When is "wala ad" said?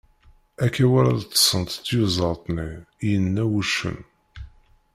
0.91-1.21